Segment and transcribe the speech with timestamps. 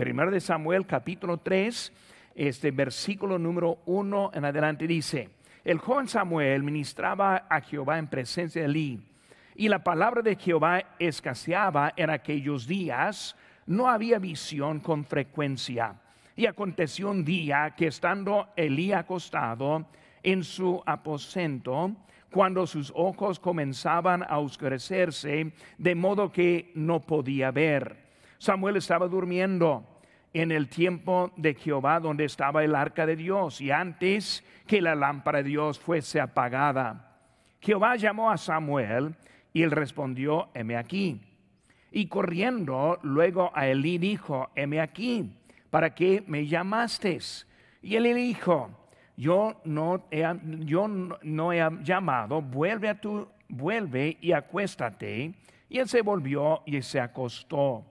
[0.00, 1.92] Primero de Samuel capítulo 3,
[2.34, 5.28] este versículo número 1 en adelante dice,
[5.62, 8.98] el joven Samuel ministraba a Jehová en presencia de Elí,
[9.56, 13.36] y la palabra de Jehová escaseaba en aquellos días,
[13.66, 16.00] no había visión con frecuencia.
[16.34, 19.84] Y aconteció un día que estando Elí acostado
[20.22, 21.94] en su aposento,
[22.32, 28.08] cuando sus ojos comenzaban a oscurecerse, de modo que no podía ver.
[28.38, 29.89] Samuel estaba durmiendo
[30.32, 34.94] en el tiempo de Jehová donde estaba el arca de Dios y antes que la
[34.94, 37.18] lámpara de Dios fuese apagada.
[37.60, 39.14] Jehová llamó a Samuel
[39.52, 41.20] y él respondió, heme aquí.
[41.90, 45.36] Y corriendo luego a Elí dijo, heme aquí,
[45.70, 47.18] ¿para qué me llamaste?
[47.82, 48.70] Y él dijo,
[49.16, 50.24] yo no he,
[50.60, 55.34] yo no he llamado, vuelve a tu, vuelve y acuéstate.
[55.68, 57.84] Y él se volvió y se acostó.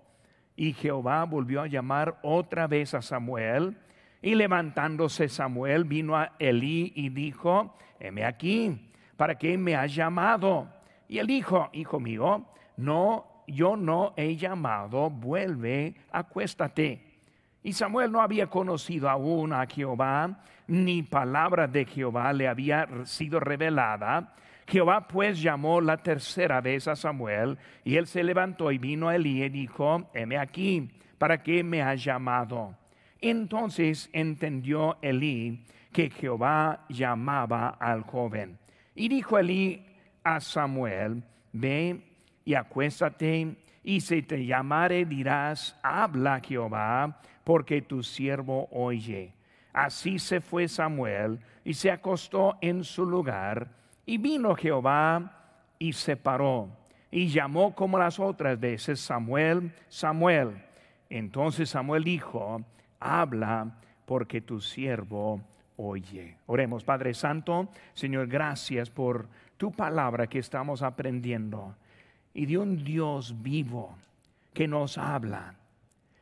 [0.60, 3.78] Y Jehová volvió a llamar otra vez a Samuel.
[4.22, 10.68] Y levantándose Samuel vino a Elí y dijo, heme aquí, ¿para qué me has llamado?
[11.08, 17.06] Y él dijo, hijo mío, no, yo no he llamado, vuelve, acuéstate.
[17.64, 23.40] Y Samuel no había conocido aún a Jehová, ni palabra de Jehová le había sido
[23.40, 24.36] revelada.
[24.70, 29.16] Jehová pues llamó la tercera vez a Samuel, y él se levantó y vino a
[29.16, 32.78] Elí y dijo, heme aquí, ¿para qué me has llamado?
[33.20, 38.60] Entonces entendió Elí que Jehová llamaba al joven.
[38.94, 39.84] Y dijo Elí
[40.24, 42.02] a Samuel, ve
[42.46, 49.34] y acuéstate, y si te llamare dirás, habla Jehová, porque tu siervo oye.
[49.74, 53.79] Así se fue Samuel y se acostó en su lugar,
[54.10, 55.32] y vino Jehová
[55.78, 56.68] y se paró,
[57.12, 60.64] y llamó como las otras veces, Samuel, Samuel.
[61.12, 62.60] Entonces Samuel dijo,
[63.00, 65.42] habla, porque tu siervo
[65.78, 66.38] oye.
[66.48, 69.28] Oremos, Padre Santo, Señor, gracias por
[69.58, 71.76] tu palabra que estamos aprendiendo
[72.34, 73.96] y de un Dios vivo
[74.56, 75.54] que nos habla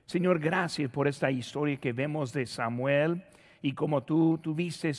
[0.07, 3.21] Señor, gracias por esta historia que vemos de Samuel
[3.61, 4.89] y como tú tuviste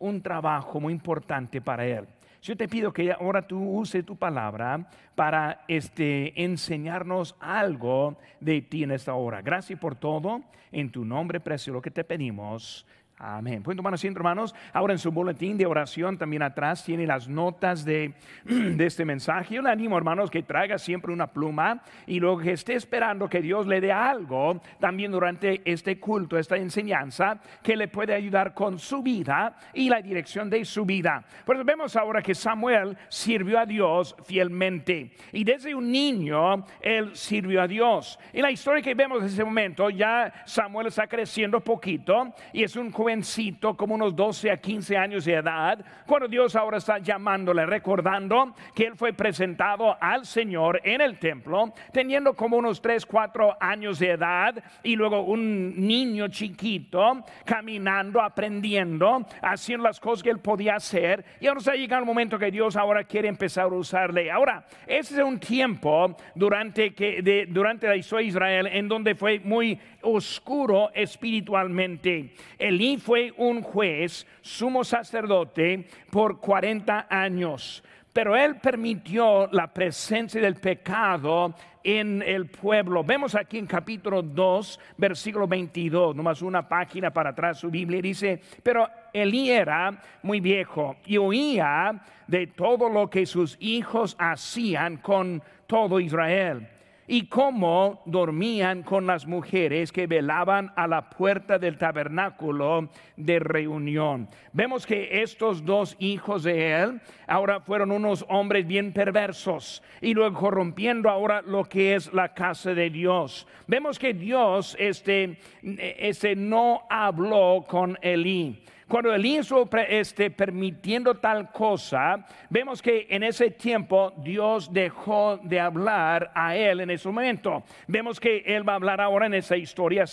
[0.00, 2.04] un trabajo muy importante para él.
[2.46, 8.84] Yo te pido que ahora tú uses tu palabra para este, enseñarnos algo de ti
[8.84, 9.42] en esta hora.
[9.42, 10.42] Gracias por todo.
[10.70, 12.86] En tu nombre precioso que te pedimos.
[13.18, 13.62] Amén.
[13.62, 14.54] Pueden tomar asiento, hermanos.
[14.74, 18.12] Ahora en su boletín de oración también atrás tiene las notas de,
[18.44, 19.54] de, este mensaje.
[19.54, 23.40] Yo le animo, hermanos, que traiga siempre una pluma y luego que esté esperando que
[23.40, 28.78] Dios le dé algo también durante este culto, esta enseñanza, que le puede ayudar con
[28.78, 31.24] su vida y la dirección de su vida.
[31.46, 37.62] Pues vemos ahora que Samuel sirvió a Dios fielmente y desde un niño él sirvió
[37.62, 38.18] a Dios.
[38.34, 42.76] Y la historia que vemos en ese momento, ya Samuel está creciendo poquito y es
[42.76, 47.64] un jovencito, como unos 12 a 15 años de edad, cuando Dios ahora está llamándole,
[47.64, 53.58] recordando que él fue presentado al Señor en el templo, teniendo como unos 3, 4
[53.60, 60.40] años de edad y luego un niño chiquito caminando, aprendiendo, haciendo las cosas que él
[60.40, 61.24] podía hacer.
[61.38, 64.32] Y ahora está llegando el momento que Dios ahora quiere empezar a usarle.
[64.32, 69.38] Ahora, ese es un tiempo durante, que, durante la historia de Israel en donde fue
[69.38, 72.34] muy oscuro espiritualmente.
[72.58, 77.82] Elí fue un juez, sumo sacerdote, por 40 años.
[78.12, 83.04] Pero él permitió la presencia del pecado en el pueblo.
[83.04, 88.40] Vemos aquí en capítulo 2, versículo 22, nomás una página para atrás su Biblia, dice,
[88.62, 95.42] pero Elí era muy viejo y oía de todo lo que sus hijos hacían con
[95.66, 96.66] todo Israel
[97.06, 104.28] y cómo dormían con las mujeres que velaban a la puerta del tabernáculo de reunión.
[104.52, 110.38] Vemos que estos dos hijos de él ahora fueron unos hombres bien perversos y luego
[110.40, 113.46] corrompiendo ahora lo que es la casa de Dios.
[113.66, 118.62] Vemos que Dios este, este no habló con Elí.
[118.88, 119.40] Cuando Elí
[119.88, 126.80] este, permitiendo tal cosa, vemos que en ese tiempo Dios dejó de hablar a él
[126.80, 127.64] en ese momento.
[127.88, 130.04] Vemos que él va a hablar ahora en esa historia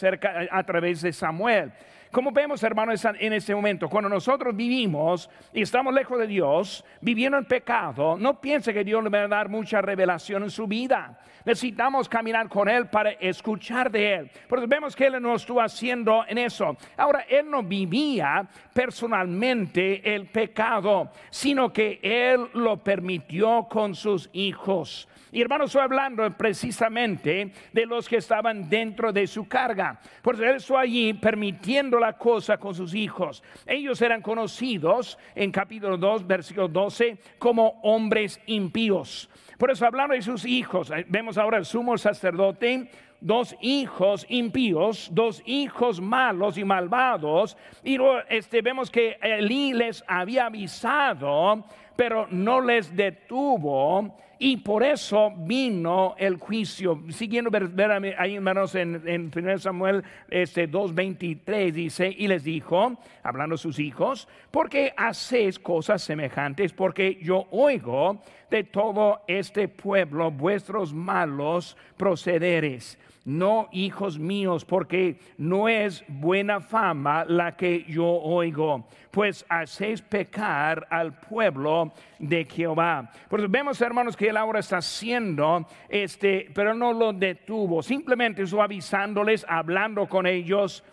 [0.50, 1.72] a través de Samuel.
[2.14, 7.40] Como vemos, hermanos, en este momento, cuando nosotros vivimos y estamos lejos de Dios, viviendo
[7.40, 11.18] en pecado, no piense que Dios le va a dar mucha revelación en su vida.
[11.44, 14.32] Necesitamos caminar con Él para escuchar de Él.
[14.48, 16.78] Porque vemos que Él no estuvo haciendo en eso.
[16.98, 25.08] Ahora, Él no vivía personalmente el pecado, sino que Él lo permitió con sus hijos.
[25.34, 30.00] Y hermanos, estoy hablando precisamente de los que estaban dentro de su carga.
[30.22, 33.44] Por eso allí permitiendo la cosa con sus hijos.
[33.66, 39.28] Ellos eran conocidos en capítulo 2, versículo 12, como hombres impíos.
[39.58, 45.10] Por eso hablando de sus hijos, eh, vemos ahora el sumo sacerdote, dos hijos impíos,
[45.12, 47.58] dos hijos malos y malvados.
[47.84, 47.98] Y
[48.30, 51.66] este, vemos que Elí les había avisado,
[51.96, 54.16] pero no les detuvo
[54.46, 57.02] y por eso vino el juicio.
[57.12, 63.56] Siguiendo ver, ahí hermanos en, en 1 Samuel este, 2.23 dice, y les dijo, hablando
[63.56, 66.74] a sus hijos, ¿por qué hacéis cosas semejantes?
[66.74, 75.70] Porque yo oigo de todo este pueblo vuestros malos procederes no hijos míos, porque no
[75.70, 83.10] es buena fama la que yo oigo, pues hacéis pecar al pueblo de Jehová.
[83.30, 89.46] Pues vemos, hermanos, que él ahora está haciendo este, pero no lo detuvo, simplemente suavizándoles,
[89.48, 90.84] hablando con ellos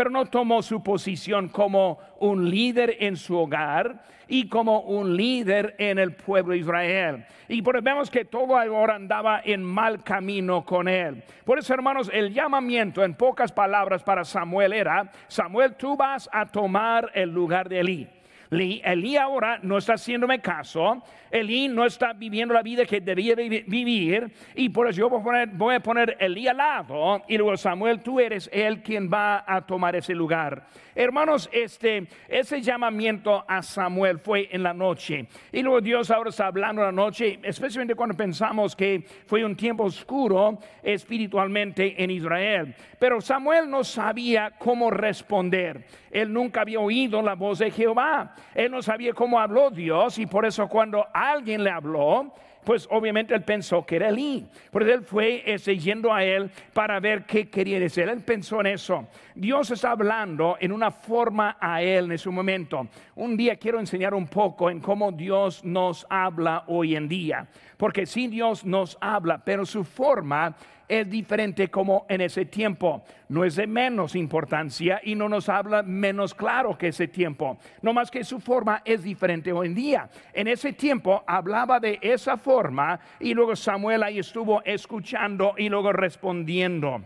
[0.00, 5.74] pero no tomó su posición como un líder en su hogar y como un líder
[5.76, 7.26] en el pueblo de Israel.
[7.48, 11.22] Y por vemos que todo ahora andaba en mal camino con él.
[11.44, 16.46] Por eso, hermanos, el llamamiento en pocas palabras para Samuel era, Samuel, tú vas a
[16.46, 18.08] tomar el lugar de Elí.
[18.50, 24.32] Elí ahora no está haciéndome caso, Elí no está viviendo la vida que debía vivir
[24.56, 28.18] y por eso yo voy a, poner, a Elí al lado y luego Samuel, tú
[28.18, 30.66] eres el quien va a tomar ese lugar.
[30.96, 36.46] Hermanos, este, ese llamamiento a Samuel fue en la noche y luego Dios ahora está
[36.46, 42.74] hablando en la noche, especialmente cuando pensamos que fue un tiempo oscuro espiritualmente en Israel.
[42.98, 45.84] Pero Samuel no sabía cómo responder.
[46.10, 48.34] Él nunca había oído la voz de Jehová.
[48.54, 52.32] Él no sabía cómo habló Dios y por eso cuando alguien le habló,
[52.64, 54.46] pues obviamente él pensó que era Elí.
[54.70, 58.08] Por eso él fue ese, yendo a él para ver qué quería decir.
[58.08, 59.06] Él pensó en eso.
[59.40, 62.86] Dios está hablando en una forma a él en su momento.
[63.14, 67.48] Un día quiero enseñar un poco en cómo Dios nos habla hoy en día.
[67.78, 70.54] Porque si Dios nos habla, pero su forma
[70.86, 73.02] es diferente como en ese tiempo.
[73.30, 77.56] No es de menos importancia y no nos habla menos claro que ese tiempo.
[77.80, 80.10] No más que su forma es diferente hoy en día.
[80.34, 85.94] En ese tiempo hablaba de esa forma y luego Samuel ahí estuvo escuchando y luego
[85.94, 87.00] respondiendo.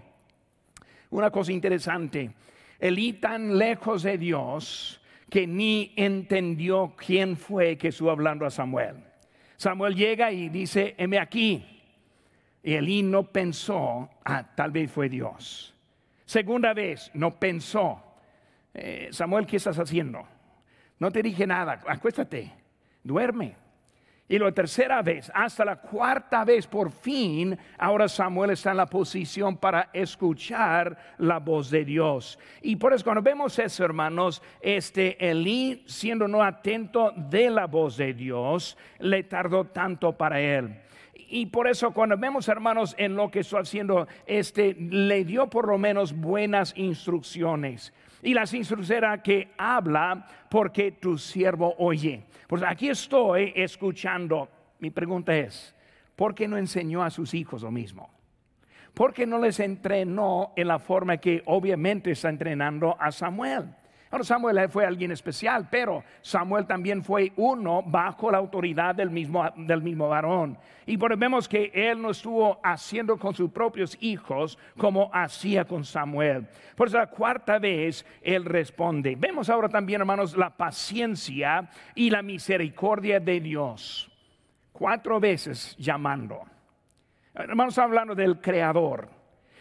[1.15, 2.33] Una cosa interesante,
[2.81, 5.01] Elí tan lejos de Dios
[5.31, 8.97] que ni entendió quién fue que estuvo hablando a Samuel.
[9.57, 11.65] Samuel llega y dice, heme aquí.
[12.65, 15.73] Y Elí no pensó, ah, tal vez fue Dios.
[16.25, 18.03] Segunda vez, no pensó,
[18.75, 20.27] eh, Samuel, ¿qué estás haciendo?
[20.99, 22.51] No te dije nada, acuéstate,
[23.05, 23.55] duerme.
[24.27, 28.87] Y la tercera vez, hasta la cuarta vez, por fin, ahora Samuel está en la
[28.87, 32.39] posición para escuchar la voz de Dios.
[32.63, 37.99] Y por eso cuando vemos eso, hermanos, este Elí siendo no atento de la voz
[37.99, 40.75] de Dios, le tardó tanto para él
[41.35, 45.67] y por eso cuando vemos hermanos en lo que está haciendo, este le dio por
[45.67, 47.93] lo menos buenas instrucciones.
[48.25, 52.25] Y instrucciones era que habla porque tu siervo oye.
[52.49, 54.49] Pues aquí estoy escuchando.
[54.79, 55.75] Mi pregunta es,
[56.17, 58.09] ¿por qué no enseñó a sus hijos lo mismo?
[58.95, 63.75] ¿Por qué no les entrenó en la forma que obviamente está entrenando a Samuel?
[64.23, 69.83] Samuel fue alguien especial, pero Samuel también fue uno bajo la autoridad del mismo, del
[69.83, 70.57] mismo varón.
[70.87, 76.47] Y vemos que él no estuvo haciendo con sus propios hijos como hacía con Samuel.
[76.77, 79.17] Por eso la cuarta vez él responde.
[79.17, 84.11] Vemos ahora también, hermanos, la paciencia y la misericordia de Dios.
[84.73, 86.43] Cuatro veces llamando.
[87.35, 89.09] Hermanos, hablando del Creador,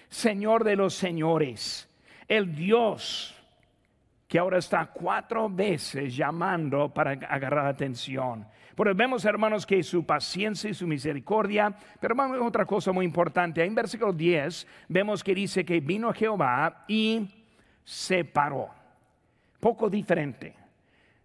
[0.09, 1.89] Señor de los señores,
[2.27, 3.42] el Dios
[4.33, 8.47] que ahora está cuatro veces llamando para agarrar atención.
[8.75, 13.63] Pero vemos, hermanos, que su paciencia y su misericordia, pero vamos otra cosa muy importante.
[13.63, 17.29] En versículo 10 vemos que dice que vino Jehová y
[17.83, 18.69] se paró.
[19.59, 20.55] Poco diferente.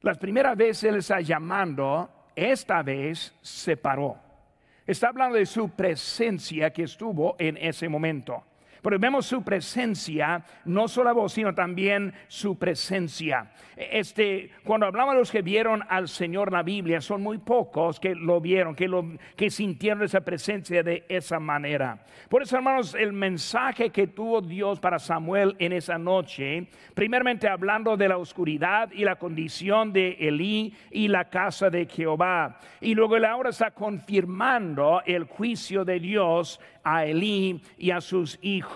[0.03, 4.19] Las primeras veces él está llamando, esta vez se paró.
[4.87, 8.45] Está hablando de su presencia que estuvo en ese momento.
[8.83, 13.51] Pero vemos su presencia, no solo la voz, sino también su presencia.
[13.77, 18.01] Este, cuando hablamos de los que vieron al Señor en la Biblia, son muy pocos
[18.01, 19.05] que lo vieron, que, lo,
[19.37, 22.05] que sintieron esa presencia de esa manera.
[22.29, 27.97] Por eso, hermanos, el mensaje que tuvo Dios para Samuel en esa noche, primeramente hablando
[27.97, 32.59] de la oscuridad y la condición de Elí y la casa de Jehová.
[32.81, 38.39] Y luego él ahora está confirmando el juicio de Dios a Elí y a sus
[38.43, 38.68] hijos.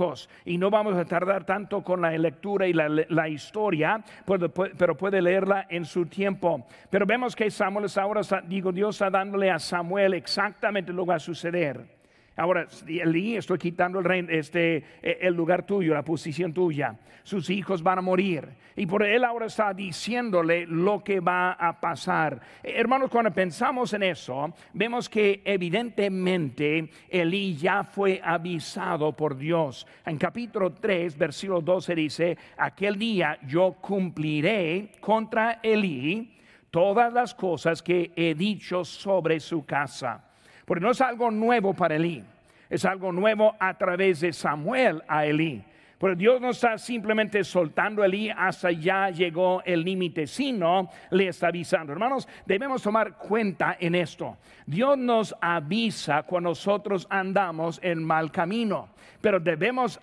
[0.44, 5.66] Y no vamos a tardar tanto con la lectura y la, historia, pero puede leerla
[5.68, 6.66] en su tiempo.
[6.90, 11.14] Pero vemos que Samuel ahora, digo, Dios está dándole a Samuel exactamente lo que va
[11.16, 12.01] a suceder.
[12.36, 16.98] Ahora, Elí, estoy quitando el, este, e, el lugar tuyo, la posición tuya.
[17.22, 18.48] Sus hijos van a morir.
[18.74, 22.40] Y por él ahora está diciéndole lo que va a pasar.
[22.62, 29.86] Hermanos, cuando pensamos en eso, vemos que evidentemente Elí ya fue avisado por Dios.
[30.06, 36.38] En capítulo 3, versículo 12 dice, aquel día yo cumpliré contra Elí
[36.70, 40.31] todas las cosas que he dicho sobre su casa
[40.64, 42.24] porque no es algo nuevo para Elí,
[42.70, 45.64] es algo nuevo a través de Samuel a Elí.
[46.02, 51.28] Pero Dios no está simplemente soltando a Elí hasta ya llegó el límite, sino le
[51.28, 51.92] está avisando.
[51.92, 54.36] Hermanos, debemos tomar cuenta en esto.
[54.66, 58.88] Dios nos avisa cuando nosotros andamos en mal camino,
[59.20, 60.00] pero debemos,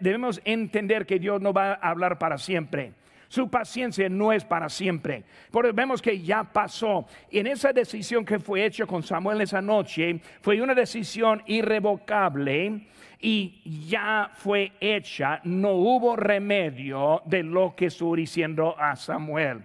[0.00, 2.94] debemos entender que Dios no va a hablar para siempre.
[3.34, 5.24] Su paciencia no es para siempre.
[5.50, 7.04] Pero vemos que ya pasó.
[7.32, 12.86] En esa decisión que fue hecha con Samuel esa noche, fue una decisión irrevocable
[13.18, 15.40] y ya fue hecha.
[15.42, 19.64] No hubo remedio de lo que estuvo diciendo a Samuel.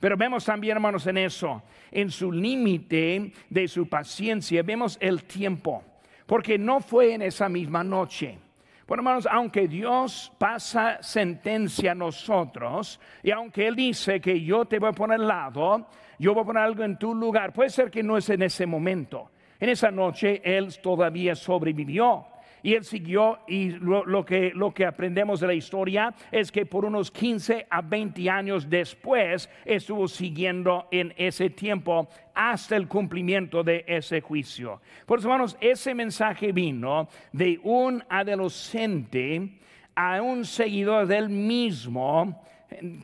[0.00, 5.84] Pero vemos también, hermanos, en eso, en su límite de su paciencia, vemos el tiempo.
[6.26, 8.38] Porque no fue en esa misma noche.
[8.86, 14.78] Bueno, hermanos, aunque Dios pasa sentencia a nosotros y aunque Él dice que yo te
[14.78, 15.88] voy a poner al lado,
[16.18, 18.66] yo voy a poner algo en tu lugar, puede ser que no es en ese
[18.66, 19.30] momento.
[19.58, 22.26] En esa noche Él todavía sobrevivió.
[22.64, 26.86] Y él siguió y lo, que, lo que aprendemos de la historia es que por
[26.86, 33.84] unos 15 a 20 años después estuvo siguiendo en ese tiempo hasta el cumplimiento de
[33.86, 34.80] ese juicio.
[35.04, 39.58] Por eso, hermanos, ese mensaje vino de un adolescente
[39.94, 42.42] a un seguidor del mismo.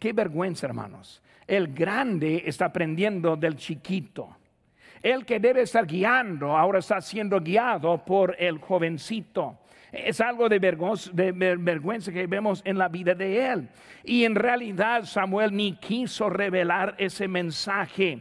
[0.00, 1.20] Qué vergüenza, hermanos.
[1.46, 4.39] El grande está aprendiendo del chiquito.
[5.02, 9.58] El que debe estar guiando ahora está siendo guiado por el jovencito.
[9.92, 13.68] Es algo de vergüenza, que vemos en la vida de él.
[14.04, 18.20] Y en realidad Samuel ni quiso revelar ese mensaje.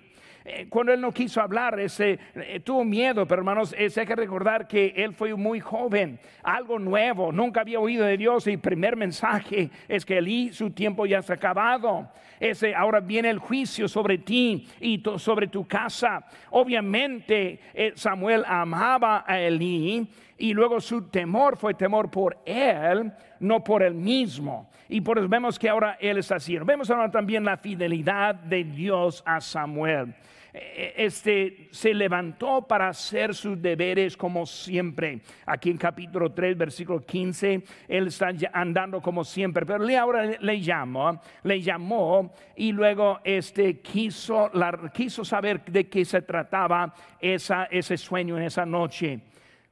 [0.52, 4.68] Eh, cuando él no quiso hablar, ese, eh, tuvo miedo, pero hermanos, hay que recordar
[4.68, 9.70] que él fue muy joven, algo nuevo, nunca había oído de Dios y primer mensaje
[9.88, 12.10] es que Elí, su tiempo ya se ha acabado.
[12.40, 16.26] Ese, ahora viene el juicio sobre ti y sobre tu casa.
[16.50, 20.08] Obviamente eh, Samuel amaba a Elí
[20.40, 24.70] y luego su temor fue temor por él, no por él mismo.
[24.88, 26.66] Y por eso vemos que ahora él está haciendo.
[26.66, 30.16] Vemos ahora también la fidelidad de Dios a Samuel.
[30.54, 35.22] E, este se levantó para hacer sus deberes como siempre.
[35.46, 41.22] Aquí en capítulo 3, versículo 15, él está andando como siempre, pero ahora le llamó,
[41.44, 44.52] le llamó y luego este quiso,
[44.94, 49.20] quiso saber de qué se trataba esa, ese sueño en esa noche.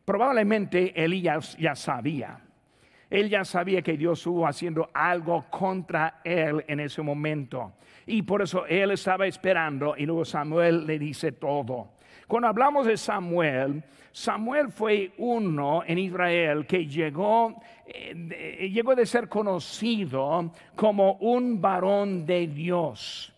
[0.05, 2.39] Probablemente Elías ya sabía.
[3.09, 7.73] Él ya sabía que Dios estuvo haciendo algo contra él en ese momento.
[8.07, 11.89] Y por eso él estaba esperando y luego Samuel le dice todo.
[12.25, 19.29] Cuando hablamos de Samuel, Samuel fue uno en Israel que llegó, eh, llegó de ser
[19.29, 23.33] conocido como un varón de Dios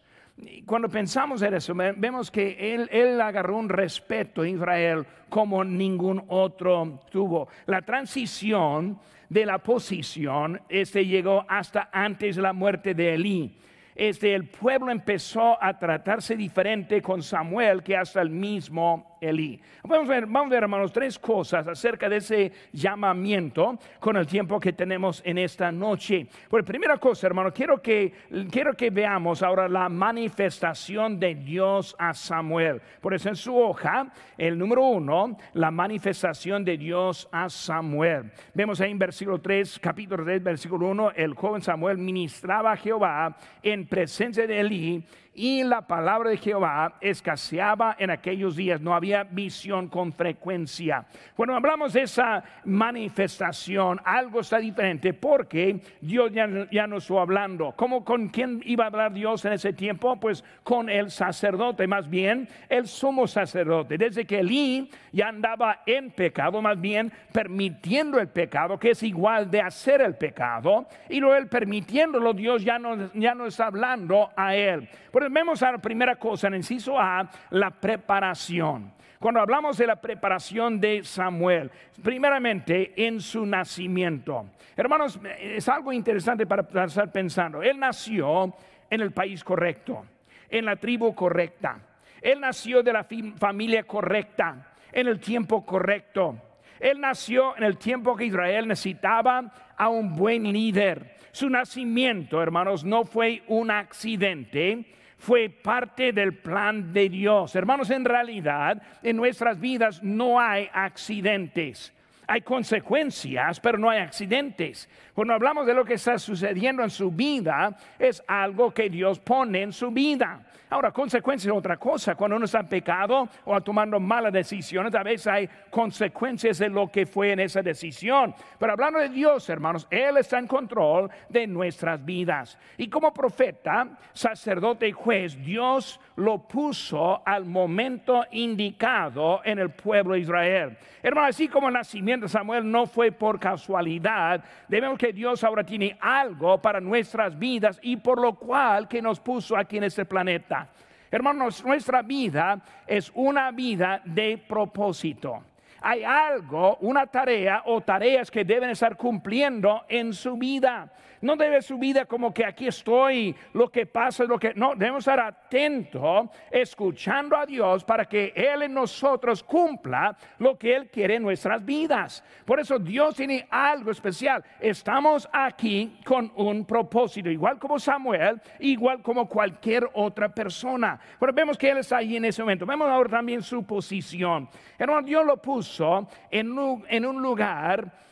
[0.66, 6.24] cuando pensamos en eso, vemos que él, él, agarró un respeto en Israel como ningún
[6.28, 7.50] otro tuvo.
[7.66, 8.98] La transición
[9.28, 13.58] de la posición este, llegó hasta antes de la muerte de Elí
[14.00, 19.60] este, el pueblo empezó a tratarse diferente con Samuel que hasta el mismo Elí.
[19.84, 24.28] Vamos a ver, vamos a ver, hermanos, tres cosas acerca de ese llamamiento con el
[24.28, 26.28] tiempo que tenemos en esta noche.
[26.50, 28.14] Por primera cosa, hermano, quiero que,
[28.52, 32.82] quiero que veamos ahora la manifestación de Dios a Samuel.
[33.02, 38.32] Por eso en su hoja, el número uno, la manifestación de Dios a Samuel.
[38.54, 43.36] Vemos ahí en versículo 3, capítulo 3, versículo 1, el joven Samuel ministraba a Jehová
[43.62, 45.06] en presencia de Elí
[45.39, 51.05] y la palabra de Jehová escaseaba en aquellos días, no había visión con frecuencia.
[51.34, 57.72] Cuando hablamos de esa manifestación, algo está diferente porque Dios ya, ya no estuvo hablando.
[57.77, 60.19] ¿Cómo con quién iba a hablar Dios en ese tiempo?
[60.19, 63.98] Pues con el sacerdote, más bien el sumo sacerdote.
[63.98, 69.50] Desde que Elí ya andaba en pecado, más bien permitiendo el pecado, que es igual
[69.50, 74.31] de hacer el pecado, y luego él permitiéndolo, Dios ya no, ya no está hablando
[74.36, 74.89] a él.
[75.12, 78.94] Pero vemos a la primera cosa, en inciso A, la preparación.
[79.20, 81.70] Cuando hablamos de la preparación de Samuel,
[82.01, 84.46] primeramente en su nacimiento.
[84.78, 87.62] Hermanos, es algo interesante para estar pensando.
[87.62, 88.54] Él nació
[88.89, 90.06] en el país correcto,
[90.50, 91.80] en la tribu correcta.
[92.22, 93.06] Él nació de la
[93.38, 96.38] familia correcta, en el tiempo correcto.
[96.80, 101.18] Él nació en el tiempo que Israel necesitaba a un buen líder.
[101.32, 104.86] Su nacimiento, hermanos, no fue un accidente,
[105.20, 107.54] fue parte del plan de Dios.
[107.56, 111.94] Hermanos, en realidad en nuestras vidas no hay accidentes.
[112.26, 114.90] Hay consecuencias, pero no hay accidentes.
[115.20, 119.64] Cuando hablamos de lo que está sucediendo en su vida, es algo que Dios pone
[119.64, 120.46] en su vida.
[120.72, 122.16] Ahora, consecuencias es otra cosa.
[122.16, 126.90] Cuando uno está en pecado o tomando malas decisiones, a veces hay consecuencias de lo
[126.90, 128.36] que fue en esa decisión.
[128.60, 132.58] Pero hablando de Dios, hermanos, Él está en control de nuestras vidas.
[132.78, 140.14] Y como profeta, sacerdote y juez, Dios lo puso al momento indicado en el pueblo
[140.14, 140.78] de Israel.
[141.02, 145.63] Hermano, así como el nacimiento de Samuel no fue por casualidad, debemos que Dios ahora
[145.63, 150.06] tiene algo para nuestras vidas y por lo cual que nos puso aquí en este
[150.06, 150.70] planeta.
[151.12, 155.44] Hermanos, nuestra vida es una vida de propósito.
[155.82, 160.92] Hay algo, una tarea o tareas que deben estar cumpliendo en su vida.
[161.22, 164.54] No debe su vida como que aquí estoy, lo que pasa, lo que...
[164.54, 170.76] No, debemos estar atentos, escuchando a Dios para que Él en nosotros cumpla lo que
[170.76, 172.24] Él quiere en nuestras vidas.
[172.46, 174.44] Por eso Dios tiene algo especial.
[174.60, 181.00] Estamos aquí con un propósito, igual como Samuel, igual como cualquier otra persona.
[181.20, 182.66] Pero vemos que Él está ahí en ese momento.
[182.66, 184.50] Vemos ahora también su posición.
[184.78, 188.09] Hermano, Dios lo puso en un lugar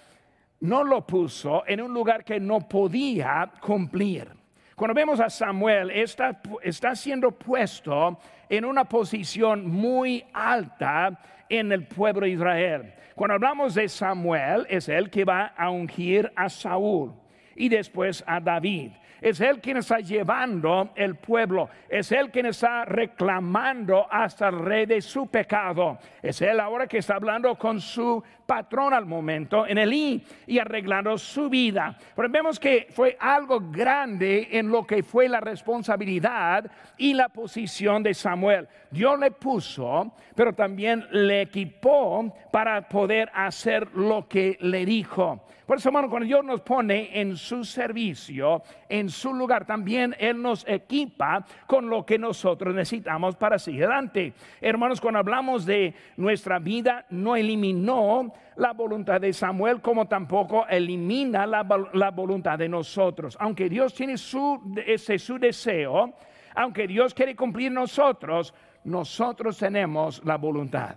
[0.62, 4.30] no lo puso en un lugar que no podía cumplir.
[4.76, 11.88] Cuando vemos a Samuel, está, está siendo puesto en una posición muy alta en el
[11.88, 12.94] pueblo de Israel.
[13.16, 17.14] Cuando hablamos de Samuel, es él que va a ungir a Saúl
[17.56, 18.92] y después a David.
[19.22, 21.70] Es Él quien está llevando el pueblo.
[21.90, 25.98] Es Él quien está reclamando hasta el rey de su pecado.
[26.22, 30.58] Es Él ahora que está hablando con su patrón al momento en el I y
[30.58, 31.96] arreglando su vida.
[32.16, 38.02] Pero vemos que fue algo grande en lo que fue la responsabilidad y la posición
[38.02, 38.68] de Samuel.
[38.90, 45.44] Dios le puso, pero también le equipó para poder hacer lo que le dijo.
[45.68, 50.42] Por eso, hermano, cuando Dios nos pone en su servicio, en su lugar, también Él
[50.42, 54.32] nos equipa con lo que nosotros necesitamos para seguir adelante.
[54.62, 61.46] Hermanos, cuando hablamos de nuestra vida, no eliminó la voluntad de Samuel como tampoco elimina
[61.46, 61.64] la,
[62.12, 63.38] voluntad de nosotros.
[63.40, 66.14] Aunque Dios tiene su, ese su deseo,
[66.56, 70.96] aunque Dios quiere cumplir nosotros, nosotros tenemos la voluntad.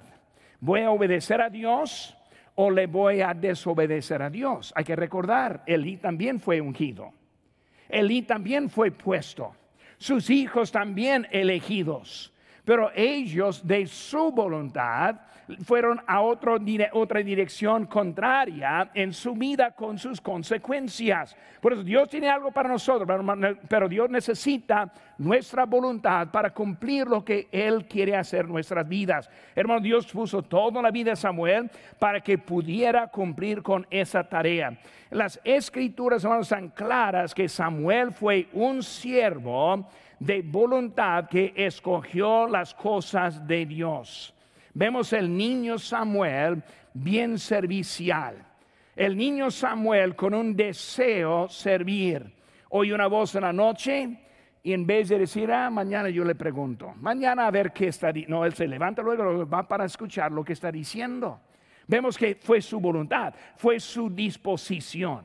[0.61, 2.17] Voy a obedecer a Dios
[2.55, 4.73] o le voy a desobedecer a Dios.
[4.75, 7.13] Hay que recordar, Elí también fue ungido.
[7.89, 9.55] Elí también fue puesto.
[9.99, 12.33] Sus hijos también elegidos.
[12.65, 15.17] Pero ellos de su voluntad
[15.65, 16.59] fueron a otro,
[16.93, 21.37] otra dirección contraria en su vida con sus consecuencias.
[21.61, 23.09] Por eso Dios tiene algo para nosotros,
[23.69, 29.31] pero Dios necesita nuestra voluntad para cumplir lo que Él quiere hacer en nuestras vidas.
[29.55, 34.79] Hermano, Dios puso toda la vida de Samuel para que pudiera cumplir con esa tarea.
[35.11, 39.87] Las escrituras, son tan claras que Samuel fue un siervo
[40.19, 44.35] de voluntad que escogió las cosas de Dios.
[44.75, 46.63] Vemos el niño Samuel
[46.95, 48.47] bien servicial.
[48.95, 52.35] El niño Samuel con un deseo servir.
[52.71, 54.19] Oye una voz en la noche
[54.63, 58.13] y en vez de decir, ah, mañana yo le pregunto, mañana a ver qué está
[58.13, 58.39] diciendo.
[58.39, 61.41] No, él se levanta luego, va para escuchar lo que está diciendo.
[61.87, 65.25] Vemos que fue su voluntad, fue su disposición.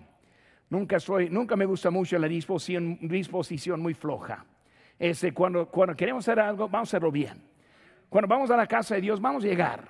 [0.70, 4.44] Nunca, soy, nunca me gusta mucho la disposición, disposición muy floja.
[5.34, 7.55] cuando, cuando queremos hacer algo, vamos a hacerlo bien.
[8.16, 9.82] Cuando vamos a la casa de Dios, vamos a llegar.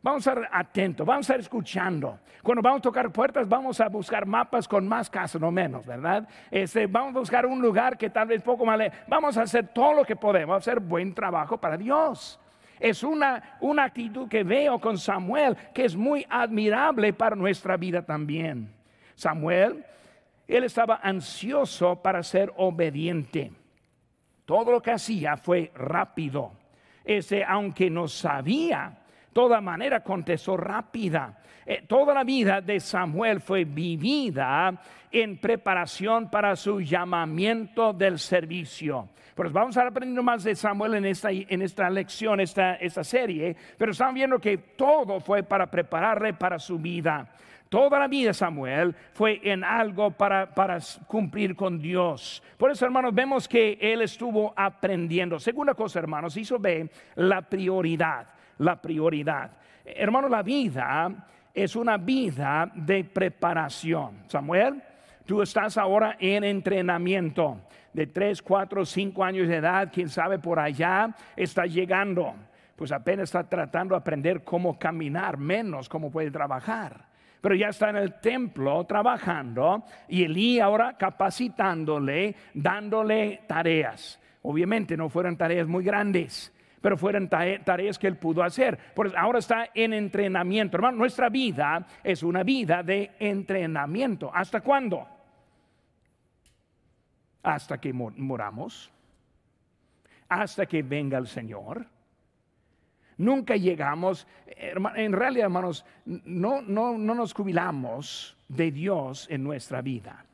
[0.00, 2.20] Vamos a estar atentos, vamos a estar escuchando.
[2.40, 6.28] Cuando vamos a tocar puertas, vamos a buscar mapas con más casas, no menos, ¿verdad?
[6.52, 8.80] Este, vamos a buscar un lugar que tal vez poco más.
[9.08, 12.38] Vamos a hacer todo lo que podemos, hacer buen trabajo para Dios.
[12.78, 18.02] Es una, una actitud que veo con Samuel que es muy admirable para nuestra vida
[18.02, 18.72] también.
[19.16, 19.84] Samuel,
[20.46, 23.50] él estaba ansioso para ser obediente.
[24.44, 26.52] Todo lo que hacía fue rápido.
[27.04, 28.98] Ese, aunque no sabía
[29.34, 31.36] toda manera contestó rápida.
[31.66, 39.10] Eh, toda la vida de Samuel fue vivida en preparación para su llamamiento del servicio.
[39.34, 43.56] Pues vamos a aprender más de Samuel en esta, en esta lección, esta, esta serie,
[43.76, 47.28] pero estamos viendo que todo fue para prepararle para su vida.
[47.74, 50.48] Toda la vida Samuel fue en algo para,
[51.08, 52.40] cumplir con Dios.
[52.56, 55.40] Por eso, hermanos, vemos que él estuvo aprendiendo.
[55.40, 59.50] Segunda cosa, hermanos, hizo ver la prioridad la prioridad.
[59.84, 61.10] Hermano, la vida
[61.52, 64.22] es una vida de preparación.
[64.28, 64.80] Samuel,
[65.26, 70.60] tú estás ahora en entrenamiento de 3, 4, 5 años de edad, quién sabe por
[70.60, 72.36] allá, está llegando.
[72.76, 77.12] Pues apenas está tratando de aprender cómo caminar, menos cómo puede trabajar.
[77.44, 84.18] Pero ya está en el templo trabajando y Elí ahora capacitándole, dándole tareas.
[84.40, 88.78] Obviamente no fueron tareas muy grandes, pero fueron tareas que él pudo hacer.
[88.94, 90.78] Por ahora está en entrenamiento.
[90.78, 94.30] Hermano, nuestra vida es una vida de entrenamiento.
[94.32, 95.06] ¿Hasta cuándo?
[97.42, 98.90] Hasta que moramos.
[100.30, 101.93] Hasta que venga el Señor.
[103.18, 110.24] Nunca llegamos, en realidad hermanos, no, no, no nos jubilamos de Dios en nuestra vida.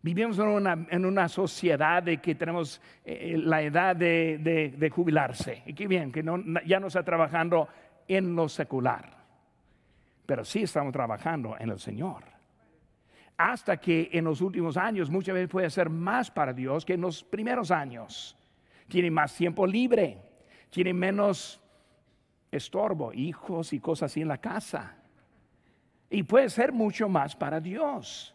[0.00, 5.62] Vivimos en una, sociedad de que tenemos eh, la edad de, jubilarse.
[5.66, 6.22] Y qué bien, que
[6.64, 7.68] ya no está trabajando
[8.06, 9.18] en lo secular.
[10.24, 12.22] Pero sí estamos trabajando en el Señor.
[13.36, 17.00] Hasta que en los últimos años muchas veces puede ser más para Dios que en
[17.00, 18.36] los primeros años.
[18.88, 20.18] Tiene más tiempo libre,
[20.70, 21.60] tiene menos
[22.50, 24.96] estorbo, hijos y cosas así en la casa.
[26.10, 28.34] Y puede ser mucho más para Dios.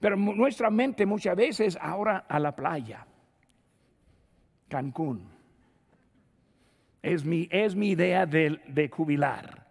[0.00, 3.06] Pero nuestra mente muchas veces ahora a la playa.
[4.68, 5.30] Cancún.
[7.02, 9.62] Es mi, es mi idea de, de jubilar.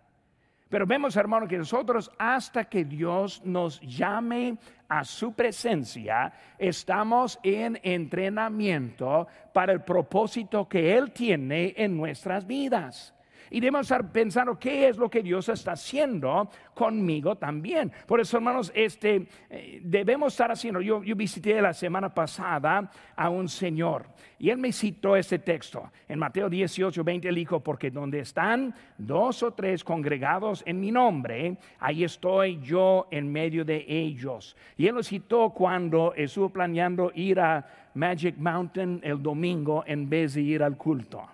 [0.69, 7.77] Pero vemos, hermano, que nosotros hasta que Dios nos llame a su presencia, estamos en
[7.83, 13.13] entrenamiento para el propósito que Él tiene en nuestras vidas.
[13.51, 17.91] Y debemos estar pensando qué es lo que Dios está haciendo conmigo también.
[18.07, 20.79] Por eso, hermanos, este, eh, debemos estar haciendo.
[20.79, 24.05] Yo, visité la semana pasada a un señor
[24.39, 25.91] y él me citó este texto.
[26.07, 30.89] En Mateo 18, 20, él dijo, porque donde están dos o tres congregados en mi
[30.89, 34.55] nombre, ahí estoy yo en medio de ellos.
[34.77, 40.35] Y él lo citó cuando estuvo planeando ir a Magic Mountain el domingo en vez
[40.35, 41.27] de ir al culto.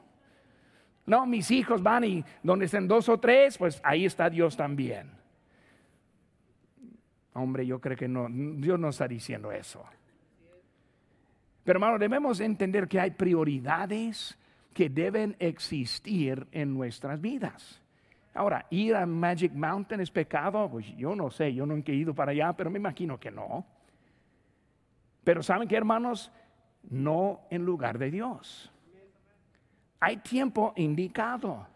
[1.07, 5.09] No, mis hijos van y donde estén dos o tres, pues ahí está Dios también.
[7.33, 9.85] Hombre, yo creo que no, Dios no está diciendo eso.
[11.63, 14.37] Pero hermano, debemos entender que hay prioridades
[14.73, 17.81] que deben existir en nuestras vidas.
[18.33, 22.13] Ahora, ir a Magic Mountain es pecado, pues yo no sé, yo nunca he ido
[22.13, 23.65] para allá, pero me imagino que no.
[25.23, 26.31] Pero ¿saben qué, hermanos?
[26.89, 28.71] No en lugar de Dios.
[29.99, 31.67] Hay tiempo indicado.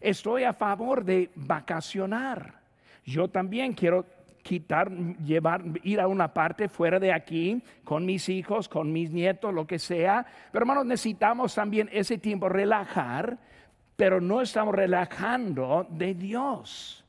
[0.00, 2.60] Estoy a favor de vacacionar.
[3.04, 4.04] Yo también quiero
[4.42, 9.52] quitar, llevar, ir a una parte fuera de aquí con mis hijos, con mis nietos,
[9.52, 10.24] lo que sea.
[10.50, 13.38] Pero hermanos, necesitamos también ese tiempo relajar,
[13.96, 17.04] pero no estamos relajando de Dios.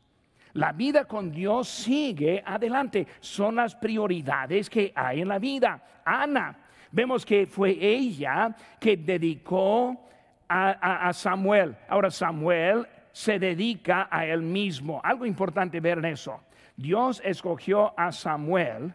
[0.53, 3.07] La vida con Dios sigue adelante.
[3.19, 6.01] Son las prioridades que hay en la vida.
[6.03, 6.57] Ana,
[6.91, 10.09] vemos que fue ella que dedicó
[10.49, 11.77] a, Samuel.
[11.87, 14.99] Ahora Samuel se dedica a él mismo.
[15.03, 16.41] Algo importante ver en eso.
[16.75, 18.93] Dios escogió a Samuel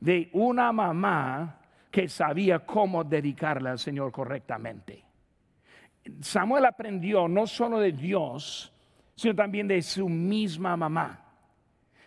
[0.00, 5.04] de una mamá que sabía cómo dedicarle al Señor correctamente.
[6.20, 8.72] Samuel aprendió no solo de Dios,
[9.14, 11.20] sino también de su misma mamá.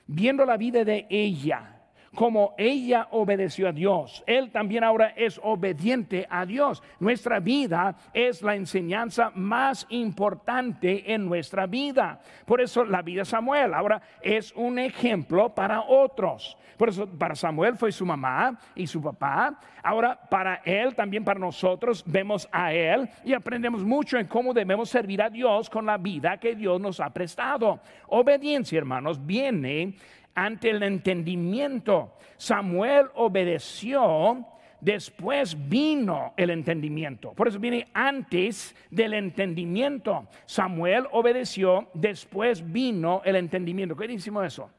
[0.07, 1.74] Viendo la vida de ella,
[2.15, 6.81] como ella obedeció a Dios, él también ahora es obediente a Dios.
[6.99, 12.19] Nuestra vida es la enseñanza más importante en nuestra vida.
[12.45, 16.57] Por eso la vida de Samuel ahora es un ejemplo para otros.
[16.77, 19.57] Por eso para Samuel fue su mamá y su papá.
[19.83, 24.89] Ahora para él, también para nosotros, vemos a él y aprendemos mucho en cómo debemos
[24.89, 27.79] servir a Dios con la vida que Dios nos ha prestado.
[28.07, 29.95] Obediencia, hermanos, viene
[30.35, 32.13] ante el entendimiento.
[32.37, 34.45] Samuel obedeció,
[34.81, 37.33] después vino el entendimiento.
[37.33, 40.27] Por eso viene antes del entendimiento.
[40.45, 43.95] Samuel obedeció, después vino el entendimiento.
[43.95, 44.69] ¿Qué decimos eso?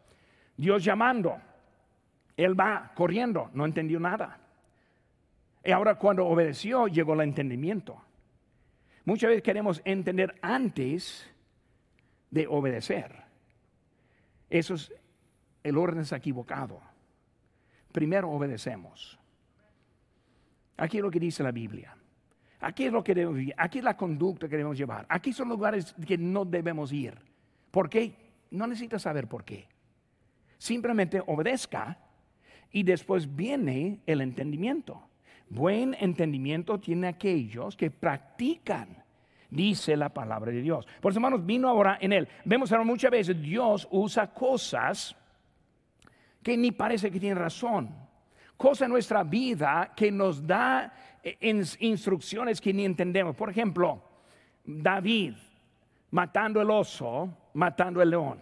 [0.57, 1.39] Dios llamando.
[2.37, 4.39] Él va corriendo, no entendió nada.
[5.65, 8.01] Y ahora cuando obedeció llegó el entendimiento.
[9.05, 11.29] Muchas veces queremos entender antes
[12.31, 13.25] de obedecer.
[14.51, 14.93] Eso es
[15.67, 16.81] el orden es equivocado.
[17.91, 19.19] Primero obedecemos.
[20.77, 21.97] Aquí es lo que dice la Biblia.
[22.61, 25.07] Aquí es lo que debemos Aquí es la conducta que debemos llevar.
[25.09, 27.15] Aquí son lugares que no debemos ir.
[27.71, 28.15] ¿Por qué?
[28.51, 29.67] No necesitas saber por qué.
[30.57, 31.99] Simplemente obedezca
[32.71, 35.03] y después viene el entendimiento.
[35.49, 39.05] Buen entendimiento tiene aquellos que practican
[39.51, 40.87] dice la palabra de Dios.
[41.01, 42.29] Por eso, hermanos, vino ahora en él.
[42.45, 45.17] Vemos ahora muchas veces Dios usa cosas
[46.47, 47.93] que ni parece que tiene razón.
[48.57, 51.37] Cosa en nuestra vida que nos da eh,
[51.81, 53.35] instrucciones que ni entendemos.
[53.35, 54.01] Por ejemplo,
[54.65, 55.35] David
[56.13, 58.39] matando el oso, matando el león.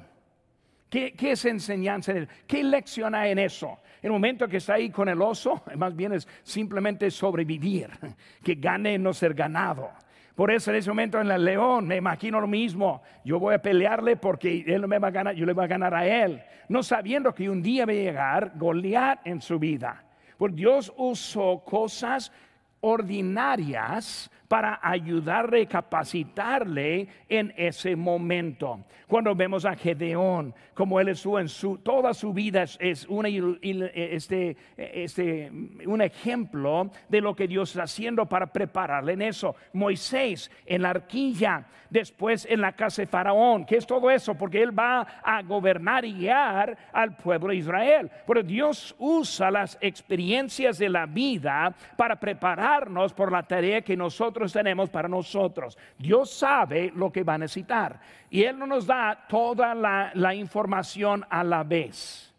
[0.90, 2.12] ¿Qué, es enseñanza?
[2.46, 3.78] ¿Qué lección hay en eso?
[4.02, 7.88] En el momento que está ahí con el oso, más bien es simplemente sobrevivir,
[8.44, 9.90] que gane no ser ganado.
[10.34, 13.02] Por eso en ese momento en el león me imagino lo mismo.
[13.24, 15.94] Yo voy a pelearle porque él me va a ganar, yo le voy a ganar
[15.94, 16.42] a él.
[16.68, 20.04] No sabiendo que un día va a llegar Goliat en su vida.
[20.36, 22.32] Porque Dios usó cosas
[22.80, 28.84] ordinarias para ayudarle, capacitarle en ese momento.
[29.08, 34.56] Cuando vemos a Gedeón, como él estuvo en su, toda su vida, es una, este,
[34.76, 35.50] este,
[35.86, 39.56] un ejemplo de lo que Dios está haciendo para prepararle en eso.
[39.72, 44.62] Moisés en la arquilla, después en la casa de Faraón, que es todo eso, porque
[44.62, 48.10] él va a gobernar y guiar al pueblo de Israel.
[48.26, 54.43] Pero Dios usa las experiencias de la vida para prepararnos por la tarea que nosotros
[54.52, 55.78] tenemos para nosotros.
[55.98, 60.34] Dios sabe lo que va a necesitar y Él no nos da toda la, la
[60.34, 62.32] información a la vez.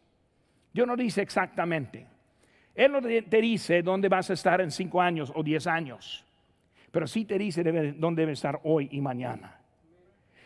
[0.74, 2.06] Dios no dice exactamente.
[2.76, 6.26] Él no te dice dónde vas a estar en cinco años o diez años,
[6.92, 9.62] pero sí te dice dónde debe estar hoy y mañana.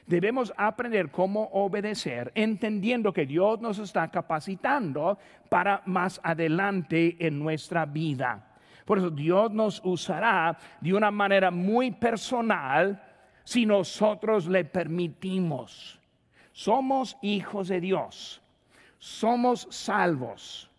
[0.06, 5.20] Debemos aprender cómo obedecer, entendiendo que Dios nos está capacitando
[5.50, 8.49] para más adelante en nuestra vida.
[8.90, 13.00] Por eso Dios nos usará de una manera muy personal
[13.44, 16.00] si nosotros le permitimos.
[16.54, 18.42] Somos hijos de Dios,
[18.98, 20.72] somos salvos,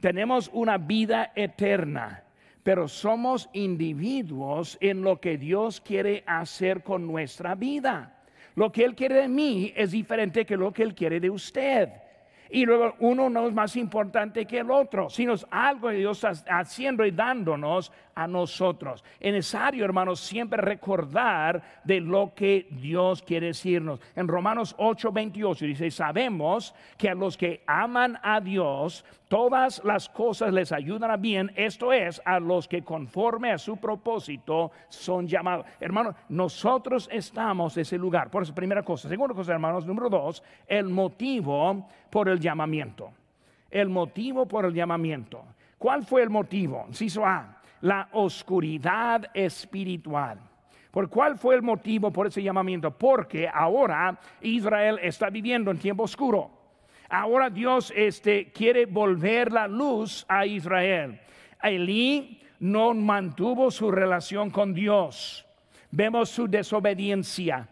[0.00, 2.22] tenemos una vida eterna,
[2.62, 8.22] pero somos individuos en lo que Dios quiere hacer con nuestra vida.
[8.54, 12.05] Lo que Él quiere de mí es diferente que lo que Él quiere de usted
[12.50, 16.22] y luego uno no es más importante que el otro, sino es algo que Dios
[16.24, 19.04] está haciendo y dándonos a nosotros.
[19.20, 24.00] Es necesario, hermanos, siempre recordar de lo que Dios quiere decirnos.
[24.16, 30.08] En Romanos 8, 28 dice, sabemos que a los que aman a Dios, todas las
[30.08, 35.28] cosas les ayudan a bien, esto es, a los que conforme a su propósito son
[35.28, 35.66] llamados.
[35.78, 38.30] Hermanos, nosotros estamos en ese lugar.
[38.30, 39.10] Por eso, primera cosa.
[39.10, 43.10] Segunda cosa, hermanos, número dos, el motivo por el llamamiento.
[43.70, 45.44] El motivo por el llamamiento.
[45.76, 46.86] ¿Cuál fue el motivo?
[46.92, 50.38] Ciso A, la oscuridad espiritual.
[50.90, 52.90] ¿Por cuál fue el motivo por ese llamamiento?
[52.90, 56.50] Porque ahora Israel está viviendo en tiempo oscuro.
[57.08, 61.20] Ahora Dios este, quiere volver la luz a Israel.
[61.62, 65.46] Elí no mantuvo su relación con Dios.
[65.90, 67.68] Vemos su desobediencia.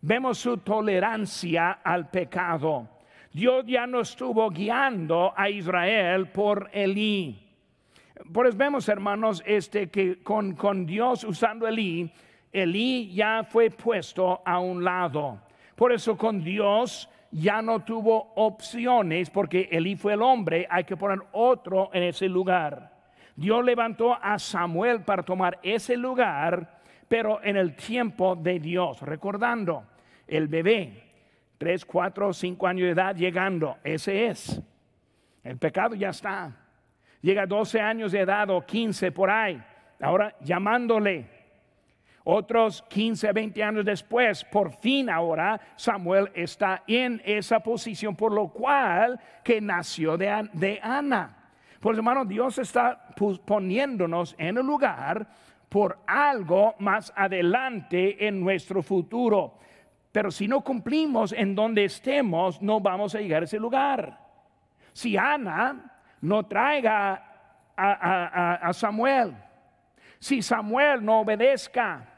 [0.00, 2.88] Vemos su tolerancia al pecado.
[3.32, 7.43] Dios ya no estuvo guiando a Israel por Elí.
[8.32, 12.12] Por eso vemos, hermanos, este, que con, con Dios usando Elí,
[12.52, 15.40] Elí ya fue puesto a un lado.
[15.74, 20.96] Por eso con Dios ya no tuvo opciones, porque Elí fue el hombre, hay que
[20.96, 22.92] poner otro en ese lugar.
[23.34, 29.84] Dios levantó a Samuel para tomar ese lugar, pero en el tiempo de Dios, recordando
[30.28, 31.02] el bebé,
[31.58, 34.62] tres, cuatro, cinco años de edad llegando, ese es.
[35.42, 36.63] El pecado ya está.
[37.24, 39.58] Llega a 12 años de edad o 15 por ahí.
[39.98, 41.24] Ahora llamándole.
[42.22, 48.48] Otros 15, 20 años después, por fin ahora Samuel está en esa posición, por lo
[48.48, 51.50] cual que nació de, de Ana.
[51.80, 53.08] Pues hermano, Dios está
[53.46, 55.26] poniéndonos en el lugar
[55.70, 59.54] por algo más adelante en nuestro futuro.
[60.12, 64.20] Pero si no cumplimos en donde estemos, no vamos a llegar a ese lugar.
[64.92, 65.93] Si Ana
[66.24, 67.22] no traiga
[67.76, 69.36] a, Samuel,
[70.18, 72.08] si Samuel no obedezca,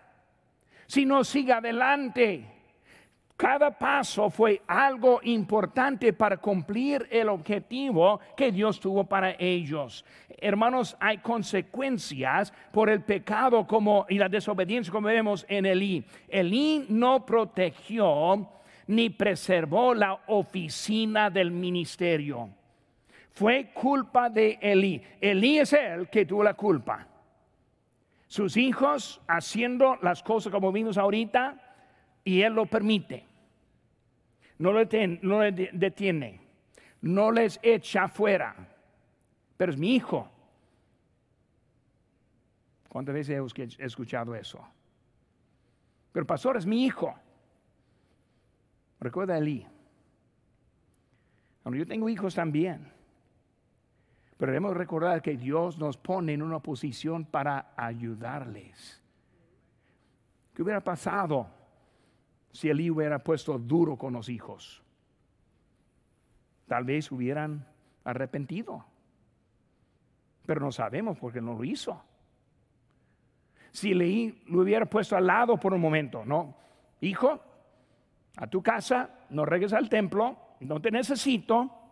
[0.87, 2.47] si no siga adelante,
[3.37, 10.05] cada paso fue algo importante para cumplir el objetivo que Dios tuvo para ellos.
[10.38, 16.05] Hermanos, hay consecuencias por el pecado como, y la desobediencia como vemos en Elí.
[16.29, 18.49] Elí no protegió
[18.87, 22.51] ni preservó la oficina del ministerio.
[23.37, 25.03] Fue culpa de Elí.
[25.20, 27.07] Elí es el que tuvo la culpa.
[28.27, 31.61] Sus hijos haciendo las cosas como vimos ahorita,
[32.25, 33.27] y Él lo permite.
[34.57, 36.40] No lo detiene,
[37.03, 38.57] no les echa fuera,
[39.59, 40.31] pero es mi hijo.
[42.88, 44.66] ¿Cuántas veces he escuchado eso?
[46.11, 47.14] Pero pastor es mi hijo.
[48.99, 49.66] Recuerda a Eli.
[51.66, 52.95] yo tengo hijos también.
[54.37, 59.03] Pero debemos recordar que Dios nos pone en una posición para ayudarles.
[60.55, 61.49] ¿Qué hubiera pasado
[62.57, 64.83] si Elí hubiera puesto duro con los hijos.
[66.66, 67.66] Tal vez hubieran
[68.03, 68.83] arrepentido.
[70.46, 72.03] Pero no sabemos porque no lo hizo.
[73.72, 76.57] Si Elí lo hubiera puesto al lado por un momento, no,
[77.03, 77.42] hijo,
[78.38, 81.86] a tu casa, no regreses al templo, no te necesito.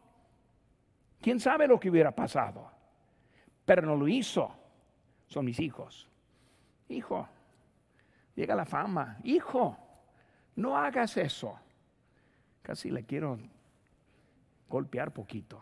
[1.24, 2.70] ¿Quién sabe lo que hubiera pasado?
[3.64, 4.54] Pero no lo hizo.
[5.26, 6.06] Son mis hijos.
[6.90, 7.26] Hijo,
[8.34, 9.16] llega la fama.
[9.24, 9.74] Hijo,
[10.56, 11.58] no hagas eso.
[12.60, 13.38] Casi le quiero
[14.68, 15.58] golpear poquito.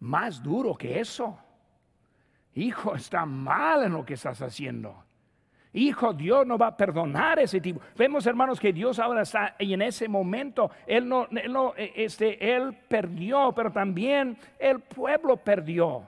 [0.00, 1.38] Más duro que eso.
[2.54, 5.04] Hijo, está mal en lo que estás haciendo.
[5.76, 7.80] Hijo, Dios no va a perdonar ese tipo.
[7.96, 12.54] Vemos, hermanos, que Dios ahora está y en ese momento él no, él no, este,
[12.54, 16.02] él perdió, pero también el pueblo perdió.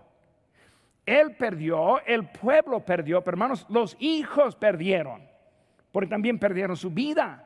[1.05, 5.29] Él perdió, el pueblo perdió, pero hermanos, los hijos perdieron
[5.93, 7.45] porque también perdieron su vida.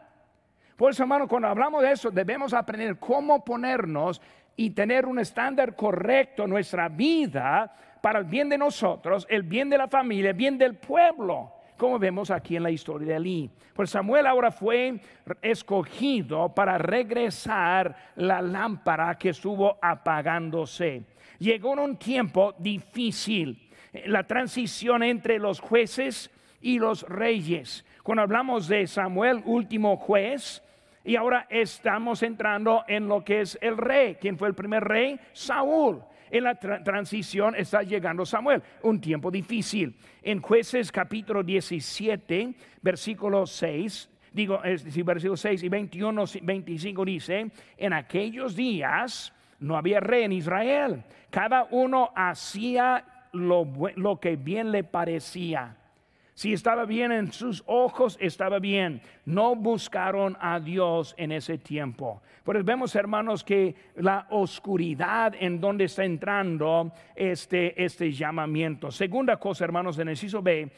[0.76, 4.20] Por eso, hermano, cuando hablamos de eso, debemos aprender cómo ponernos
[4.56, 9.70] y tener un estándar correcto en nuestra vida para el bien de nosotros, el bien
[9.70, 13.50] de la familia, el bien del pueblo, como vemos aquí en la historia de Elí.
[13.74, 15.00] Pues Samuel ahora fue
[15.42, 21.02] escogido para regresar la lámpara que estuvo apagándose.
[21.40, 23.68] Llegó en un tiempo difícil,
[24.06, 27.84] la transición entre los jueces y los reyes.
[28.04, 30.62] Cuando hablamos de Samuel, último juez,
[31.02, 34.18] y ahora estamos entrando en lo que es el rey.
[34.20, 35.18] ¿Quién fue el primer rey?
[35.32, 36.00] Saúl.
[36.32, 39.94] En la transición está llegando Samuel, un tiempo difícil.
[40.22, 47.50] En jueces capítulo 17, versículo 6, digo, es decir, versículo 6 y 21, 25 dice,
[47.76, 54.72] en aquellos días no había rey en Israel, cada uno hacía lo, lo que bien
[54.72, 55.76] le parecía.
[56.34, 59.02] Si estaba bien en sus ojos, estaba bien.
[59.26, 62.22] No buscaron a Dios en ese tiempo.
[62.42, 68.90] Pues vemos, hermanos, que la oscuridad en donde está entrando este, este llamamiento.
[68.90, 70.70] Segunda cosa, hermanos, en inciso B,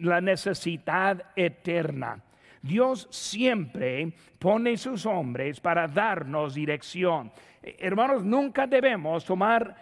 [0.00, 2.22] la necesidad eterna.
[2.60, 7.32] Dios siempre pone sus hombres para darnos dirección.
[7.62, 9.74] Hermanos, nunca debemos tomar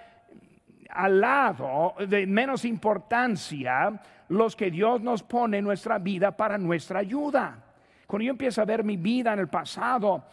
[0.89, 7.01] al lado de menos importancia los que Dios nos pone en nuestra vida para nuestra
[7.01, 7.65] ayuda.
[8.07, 10.25] Cuando yo empiezo a ver mi vida en el pasado,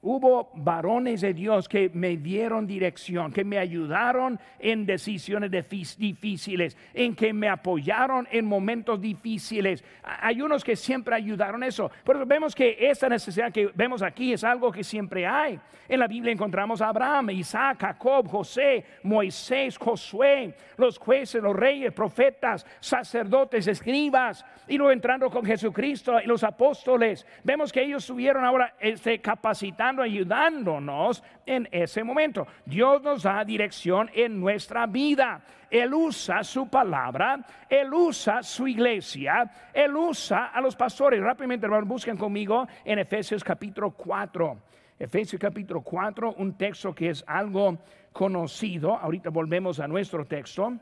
[0.00, 7.14] hubo varones de Dios que me dieron dirección, que me ayudaron en decisiones difíciles, en
[7.14, 9.84] que me apoyaron en momentos difíciles.
[10.02, 11.90] Hay unos que siempre ayudaron eso.
[12.04, 15.58] Pero vemos que esta necesidad que vemos aquí es algo que siempre hay.
[15.88, 21.92] En la Biblia encontramos a Abraham, Isaac, Jacob, José, Moisés, Josué, los jueces, los reyes,
[21.92, 27.26] profetas, sacerdotes, escribas, y luego entrando con Jesucristo y los apóstoles.
[27.44, 32.46] Vemos que ellos tuvieron ahora este capacitado ayudándonos en ese momento.
[32.64, 35.42] Dios nos da dirección en nuestra vida.
[35.70, 41.20] Él usa su palabra, Él usa su iglesia, Él usa a los pastores.
[41.20, 44.58] Rápidamente, hermanos, busquen conmigo en Efesios capítulo 4.
[44.98, 47.78] Efesios capítulo 4, un texto que es algo
[48.12, 48.96] conocido.
[48.96, 50.72] Ahorita volvemos a nuestro texto.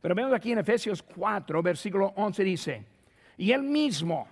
[0.00, 2.84] Pero vemos aquí en Efesios 4, versículo 11 dice,
[3.36, 4.28] y él mismo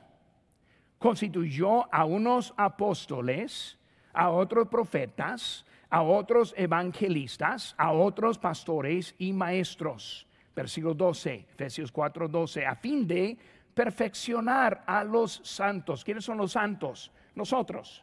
[0.99, 3.79] constituyó a unos apóstoles,
[4.13, 10.27] a otros profetas, a otros evangelistas, a otros pastores y maestros.
[10.55, 13.37] Versículo 12, Efesios 4, 12, a fin de
[13.75, 16.03] perfeccionar a los santos.
[16.03, 17.13] ¿Quiénes son los santos?
[17.35, 18.03] Nosotros,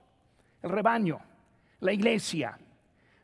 [0.62, 1.20] el rebaño,
[1.80, 2.58] la iglesia.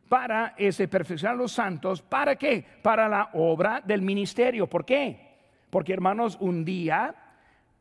[0.08, 2.66] Para ese perfeccionar a los santos, ¿para qué?
[2.82, 4.66] Para la obra del ministerio.
[4.66, 5.38] ¿Por qué?
[5.70, 7.14] Porque hermanos, un día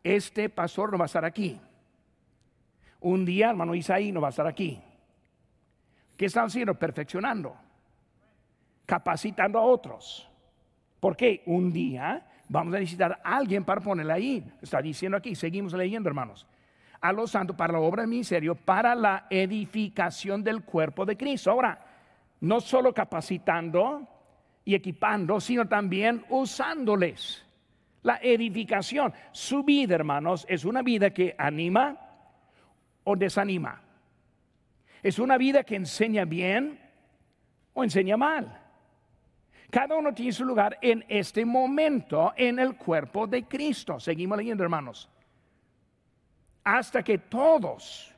[0.03, 1.59] este pastor no va a estar aquí.
[3.01, 4.81] Un día, hermano Isaí no va a estar aquí.
[6.17, 6.73] ¿Qué están haciendo?
[6.75, 7.55] Perfeccionando,
[8.85, 10.29] capacitando a otros.
[10.99, 14.51] Porque un día vamos a necesitar a alguien para ponerle ahí.
[14.61, 16.45] Está diciendo aquí, seguimos leyendo, hermanos.
[16.99, 21.51] A los santos para la obra del ministerio, para la edificación del cuerpo de Cristo.
[21.51, 21.79] Ahora,
[22.41, 24.05] no solo capacitando
[24.65, 27.45] y equipando, sino también usándoles.
[28.03, 29.13] La edificación.
[29.31, 32.08] Su vida, hermanos, es una vida que anima
[33.03, 33.81] o desanima.
[35.01, 36.79] Es una vida que enseña bien
[37.73, 38.61] o enseña mal.
[39.69, 43.99] Cada uno tiene su lugar en este momento en el cuerpo de Cristo.
[43.99, 45.09] Seguimos leyendo, hermanos.
[46.63, 48.13] Hasta que todos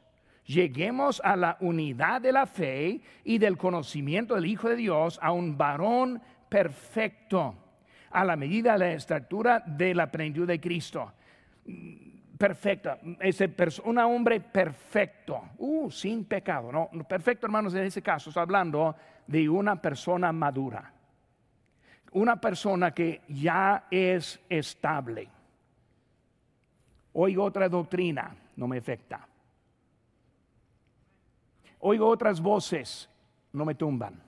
[0.45, 5.32] lleguemos a la unidad de la fe y del conocimiento del Hijo de Dios, a
[5.32, 7.55] un varón perfecto,
[8.09, 11.13] a la medida de la estatura de la plenitud de Cristo
[12.42, 16.72] perfecta, ese un hombre perfecto, uh, sin pecado.
[16.72, 18.96] No, perfecto, hermanos, en ese caso está hablando
[19.28, 20.92] de una persona madura,
[22.14, 25.30] una persona que ya es estable.
[27.14, 29.28] Oigo otra doctrina, no me afecta.
[31.82, 33.08] Oigo otras voces,
[33.54, 34.20] no me tumban.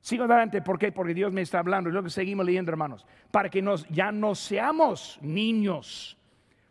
[0.00, 0.90] Sigo adelante, ¿por qué?
[0.90, 4.10] Porque Dios me está hablando, es lo que seguimos leyendo, hermanos, para que nos, ya
[4.10, 6.15] no seamos niños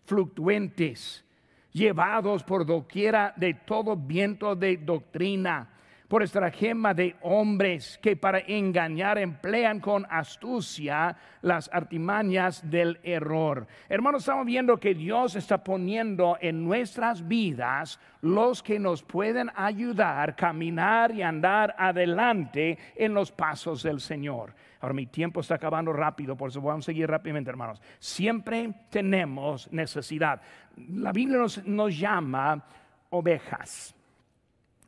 [0.05, 1.23] fluctuantes,
[1.71, 5.69] llevados por doquiera de todo viento de doctrina,
[6.07, 13.67] por estratagema de hombres que para engañar emplean con astucia las artimañas del error.
[13.89, 20.31] Hermanos, estamos viendo que Dios está poniendo en nuestras vidas los que nos pueden ayudar
[20.31, 24.53] a caminar y andar adelante en los pasos del Señor.
[24.81, 27.81] Ahora mi tiempo está acabando rápido, por eso vamos a seguir rápidamente, hermanos.
[27.99, 30.41] Siempre tenemos necesidad.
[30.77, 32.63] La Biblia nos, nos llama
[33.09, 33.94] ovejas.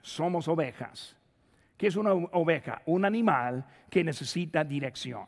[0.07, 1.17] Somos ovejas.
[1.75, 2.81] ¿Qué es una oveja?
[2.85, 5.25] Un animal que necesita dirección.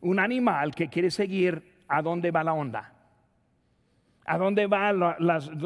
[0.00, 2.90] Un animal que quiere seguir a dónde va la onda.
[4.24, 4.98] ¿A dónde van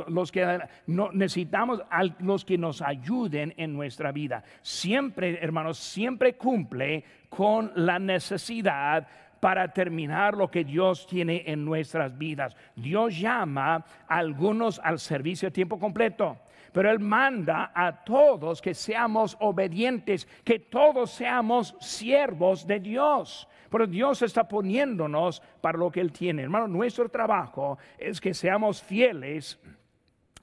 [0.08, 4.42] los que necesitamos a los que nos ayuden en nuestra vida?
[4.61, 9.06] Siempre, hermanos, siempre cumple con la necesidad
[9.38, 12.56] para terminar lo que Dios tiene en nuestras vidas.
[12.74, 13.76] Dios llama
[14.08, 16.36] a algunos al servicio a tiempo completo
[16.73, 23.49] pero Él manda a todos que seamos obedientes, que todos seamos siervos de Dios.
[23.71, 26.43] Pero Dios está poniéndonos para lo que Él tiene.
[26.43, 29.59] Hermano, nuestro trabajo es que seamos fieles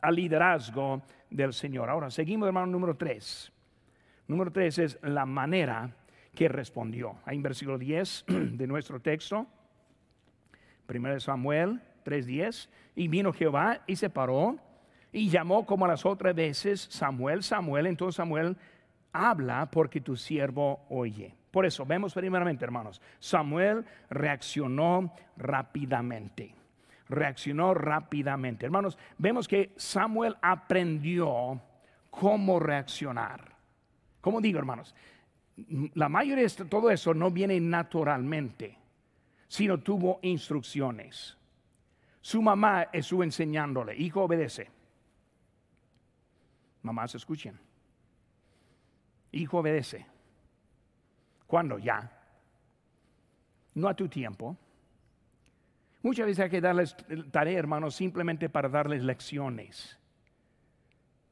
[0.01, 1.89] al liderazgo del Señor.
[1.89, 3.51] Ahora, seguimos, hermano, número tres.
[4.27, 5.91] Número tres es la manera
[6.35, 7.17] que respondió.
[7.25, 9.47] Ahí en versículo 10 de nuestro texto,
[10.87, 14.57] 1 Samuel 3:10, y vino Jehová y se paró
[15.11, 17.87] y llamó como las otras veces Samuel, Samuel.
[17.87, 18.57] Entonces Samuel
[19.11, 21.33] habla porque tu siervo oye.
[21.51, 26.53] Por eso vemos primeramente, hermanos, Samuel reaccionó rápidamente.
[27.09, 28.65] Reaccionó rápidamente.
[28.65, 31.59] Hermanos, vemos que Samuel aprendió
[32.09, 33.55] cómo reaccionar.
[34.19, 34.93] ¿Cómo digo, hermanos?
[35.95, 38.77] La mayoría de todo eso no viene naturalmente,
[39.47, 41.37] sino tuvo instrucciones.
[42.21, 44.76] Su mamá estuvo enseñándole, hijo obedece
[46.87, 47.59] Mamás, escuchen.
[49.33, 50.05] Hijo, obedece.
[51.45, 51.77] ¿Cuándo?
[51.79, 52.09] Ya.
[53.73, 54.55] No a tu tiempo.
[56.01, 56.95] Muchas veces hay que darles
[57.29, 59.99] tarea, hermanos, simplemente para darles lecciones.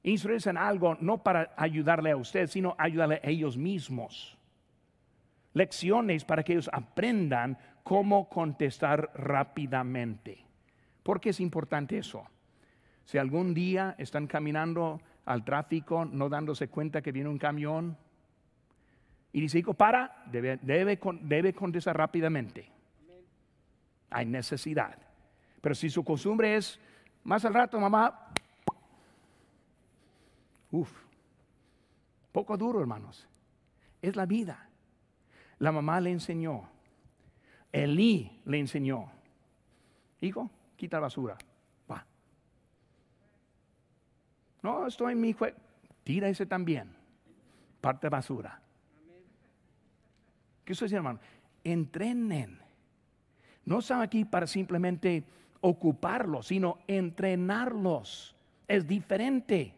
[0.03, 4.37] Instruirse en algo no para ayudarle a usted, sino ayudarle a ellos mismos.
[5.53, 10.45] Lecciones para que ellos aprendan cómo contestar rápidamente.
[11.01, 12.27] ¿Por qué es importante eso?
[13.05, 17.97] Si algún día están caminando al tráfico no dándose cuenta que viene un camión.
[19.33, 22.69] Y dice, hijo, para, debe, debe, debe contestar rápidamente.
[24.09, 24.97] Hay necesidad.
[25.61, 26.79] Pero si su costumbre es,
[27.23, 28.31] más al rato, mamá,
[30.71, 31.05] uff,
[32.35, 33.25] Poco duro, hermanos.
[34.01, 34.67] Es la vida.
[35.59, 36.67] La mamá le enseñó.
[37.71, 39.09] Elí le enseñó.
[40.19, 41.37] Hijo, quita la basura.
[41.89, 42.05] Va.
[44.65, 45.55] No, estoy en mi juego.
[46.03, 46.89] Tira ese también.
[47.81, 48.59] Parte basura.
[50.63, 51.19] ¿Qué eso hermano?
[51.63, 52.57] Entrenen.
[53.63, 55.23] No están aquí para simplemente
[55.61, 58.35] ocuparlos, sino entrenarlos.
[58.67, 59.71] Es diferente.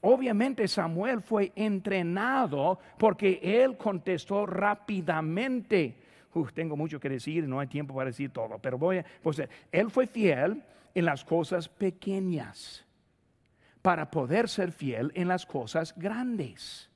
[0.00, 5.96] Obviamente Samuel fue entrenado porque él contestó rápidamente.
[6.54, 9.90] tengo mucho que decir, no hay tiempo para decir todo, pero voy a, pues él
[9.90, 10.62] fue fiel
[10.94, 12.85] en las cosas pequeñas
[13.86, 16.90] para poder ser fiel en las cosas grandes.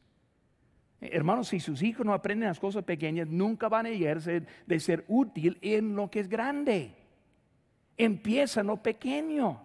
[1.01, 5.05] Hermanos, si sus hijos no aprenden las cosas pequeñas, nunca van a llegar de ser
[5.07, 6.93] útil en lo que es grande.
[7.97, 9.63] Empieza en lo pequeño.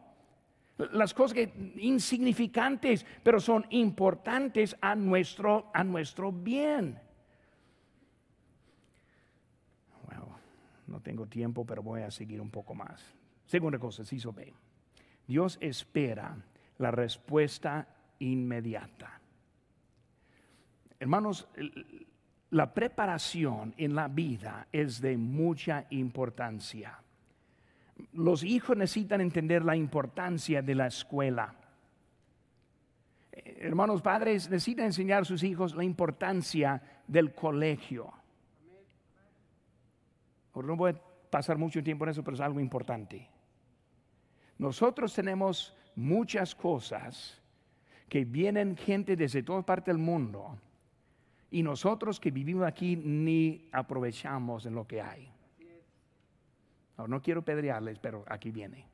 [0.91, 6.99] Las cosas que, insignificantes, pero son importantes a nuestro, a nuestro bien.
[10.85, 13.03] No tengo tiempo, pero voy a seguir un poco más.
[13.47, 14.53] Segunda cosa, si ve.
[15.25, 16.37] Dios espera
[16.77, 17.87] la respuesta
[18.19, 19.19] inmediata.
[20.99, 21.47] Hermanos,
[22.51, 26.97] la preparación en la vida es de mucha importancia.
[28.13, 31.53] Los hijos necesitan entender la importancia de la escuela.
[33.31, 38.11] Eh, hermanos padres necesitan enseñar a sus hijos la importancia del colegio.
[40.55, 43.29] No voy a pasar mucho tiempo en eso, pero es algo importante.
[44.57, 47.41] Nosotros tenemos muchas cosas
[48.09, 50.57] que vienen gente desde toda parte del mundo
[51.51, 55.31] y nosotros que vivimos aquí ni aprovechamos en lo que hay.
[57.07, 58.85] No, quiero pedrearles, pero aquí viene.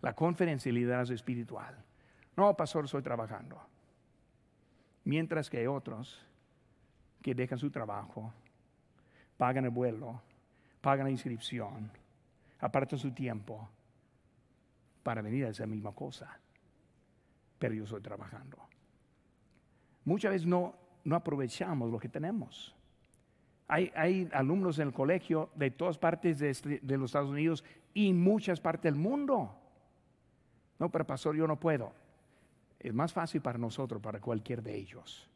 [0.00, 1.76] La conferencia de liderazgo espiritual.
[2.36, 3.60] No, pastor, estoy trabajando.
[5.04, 6.24] Mientras que hay otros
[7.20, 8.32] que dejan su trabajo,
[9.36, 10.22] pagan el vuelo,
[10.80, 11.90] pagan la inscripción,
[12.60, 13.68] apartan su tiempo
[15.02, 16.38] para venir a esa misma cosa.
[17.58, 18.58] Pero yo estoy trabajando.
[20.04, 20.74] Muchas veces no,
[21.04, 22.74] no aprovechamos lo que tenemos.
[23.68, 28.60] Hay, alumnos en el colegio de todas partes este, de, los Estados Unidos y muchas
[28.60, 29.56] partes del mundo.
[30.80, 31.92] No, pero pastor, yo no puedo.
[32.80, 35.30] Es más fácil para nosotros, para cualquier de ellos.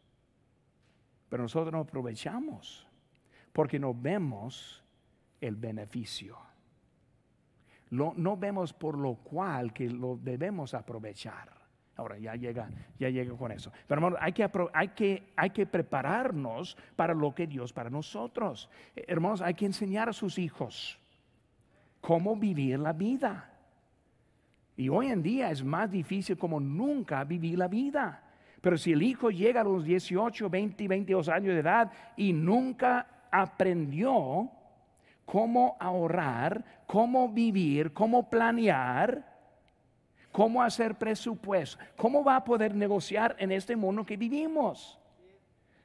[1.29, 2.89] Pero nosotros no aprovechamos
[3.53, 4.83] porque no vemos
[5.41, 6.37] el beneficio.
[7.95, 11.65] No vemos por lo cual que lo debemos aprovechar.
[11.97, 12.69] Ahora ya llega,
[12.99, 13.71] ya llega con eso.
[13.87, 18.69] Pero hermanos, hay que, hay, que, hay que prepararnos para lo que Dios para nosotros.
[18.97, 20.99] Hermanos, hay que enseñar a sus hijos
[22.01, 23.51] cómo vivir la vida.
[24.77, 28.25] Y hoy en día es más difícil como nunca vivir la vida.
[28.61, 33.29] Pero si el hijo llega a los 18, 20, 22 años de edad y nunca
[33.31, 34.51] aprendió
[35.25, 39.25] cómo ahorrar, cómo vivir, cómo planear,
[40.33, 44.99] cómo hacer presupuesto, cómo va a poder negociar en este mundo que vivimos.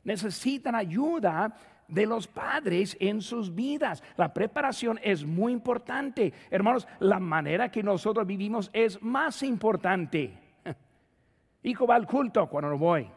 [0.03, 1.55] Necesitan ayuda
[1.87, 4.03] de los padres en sus vidas.
[4.15, 6.33] La preparación es muy importante.
[6.49, 10.33] Hermanos, la manera que nosotros vivimos es más importante.
[11.63, 13.09] Hijo va al culto cuando no voy.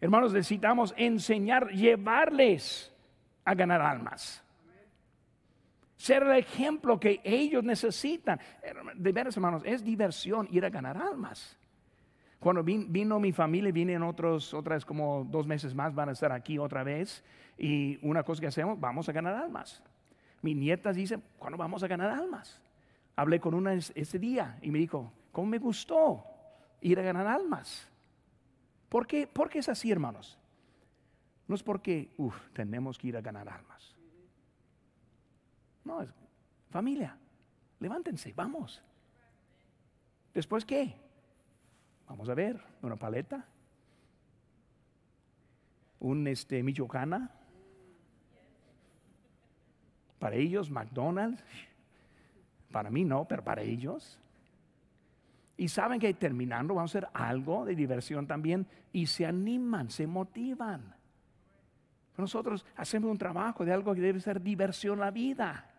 [0.00, 2.93] Hermanos, necesitamos enseñar, llevarles
[3.44, 4.44] a ganar almas
[6.04, 8.38] ser el ejemplo que ellos necesitan.
[8.94, 11.56] De veras, hermanos, es diversión ir a ganar almas.
[12.38, 16.58] Cuando vino mi familia, vienen otros, otras como dos meses más, van a estar aquí
[16.58, 17.24] otra vez.
[17.56, 19.82] Y una cosa que hacemos, vamos a ganar almas.
[20.42, 22.60] Mi nieta dice, ¿cuándo vamos a ganar almas?
[23.16, 26.22] Hablé con una ese día y me dijo, ¿cómo me gustó
[26.82, 27.88] ir a ganar almas?
[28.90, 30.38] ¿Por qué, ¿Por qué es así, hermanos?
[31.46, 33.94] No es porque, uff, tenemos que ir a ganar almas.
[35.84, 36.08] No, es
[36.70, 37.16] familia.
[37.80, 38.82] Levántense, vamos.
[40.32, 40.94] Después qué?
[42.08, 43.46] Vamos a ver, una paleta,
[46.00, 47.30] un este Michoacana.
[50.18, 51.42] Para ellos, McDonald's.
[52.70, 54.18] Para mí no, pero para ellos.
[55.56, 60.06] Y saben que terminando vamos a hacer algo de diversión también y se animan, se
[60.06, 60.93] motivan.
[62.16, 65.70] Nosotros hacemos un trabajo de algo que debe ser diversión la vida.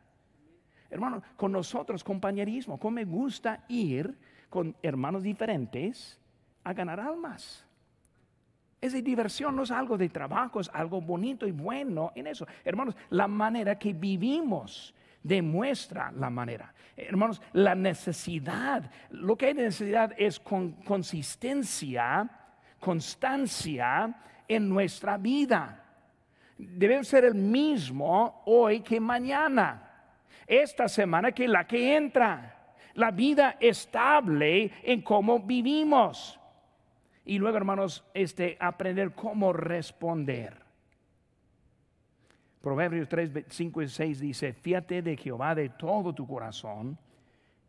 [0.90, 4.18] Hermano, con nosotros, compañerismo, ¿cómo me gusta ir
[4.50, 6.20] con hermanos diferentes
[6.64, 7.66] a ganar almas?
[8.82, 12.46] Es de diversión, no es algo de trabajo, es algo bonito y bueno en eso.
[12.64, 16.74] Hermanos, la manera que vivimos demuestra la manera.
[16.96, 22.30] Hermanos, la necesidad, lo que hay necesidad es con consistencia,
[22.80, 25.85] constancia en nuestra vida.
[26.58, 30.14] Debe ser el mismo hoy que mañana,
[30.48, 32.52] esta semana que la que entra.
[32.94, 36.40] La vida estable en cómo vivimos.
[37.26, 40.64] Y luego, hermanos, este, aprender cómo responder.
[42.62, 46.98] Proverbios 3, 5 y 6 dice, fíate de Jehová de todo tu corazón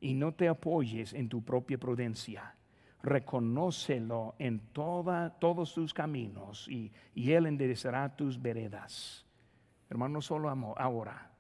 [0.01, 2.55] y no te apoyes en tu propia prudencia.
[3.03, 9.25] Reconócelo en toda, todos tus caminos y, Él enderezará tus veredas.
[9.89, 11.31] Hermano, no solo ahora,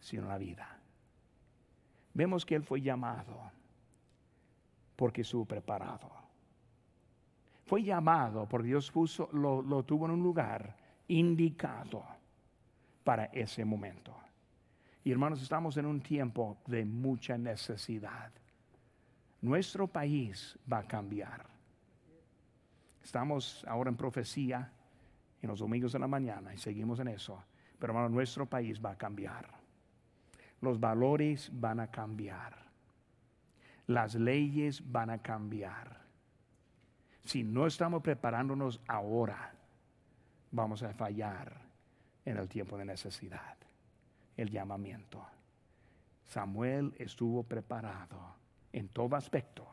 [0.00, 0.78] sino la vida.
[2.14, 3.50] Vemos que Él fue llamado
[4.96, 6.10] porque estuvo preparado.
[7.64, 10.76] Fue llamado porque Dios puso, lo, lo tuvo en un lugar
[11.08, 12.04] indicado
[13.02, 14.14] para ese momento.
[15.04, 18.30] Y hermanos, estamos en un tiempo de mucha necesidad.
[19.42, 21.44] Nuestro país va a cambiar.
[23.02, 24.70] Estamos ahora en profecía
[25.42, 27.42] en los domingos de la mañana y seguimos en eso.
[27.76, 29.48] Pero hermano, nuestro país va a cambiar.
[30.60, 32.56] Los valores van a cambiar.
[33.88, 36.00] Las leyes van a cambiar.
[37.24, 39.52] Si no estamos preparándonos ahora,
[40.52, 41.60] vamos a fallar
[42.24, 43.56] en el tiempo de necesidad,
[44.36, 45.26] el llamamiento.
[46.26, 48.41] Samuel estuvo preparado
[48.72, 49.66] en todo aspecto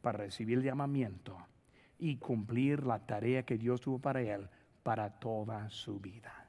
[0.00, 1.36] para recibir el llamamiento
[1.98, 4.48] y cumplir la tarea que Dios tuvo para él
[4.82, 6.39] para toda su vida.